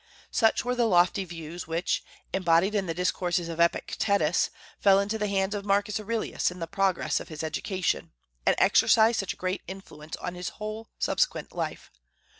[0.31, 2.03] Such were the lofty views which,
[2.33, 6.65] embodied in the discourses of Epictetus, fell into the hands of Marcus Aurelius in the
[6.65, 8.11] progress of his education,
[8.43, 11.91] and exercised such a great influence on his whole subsequent life.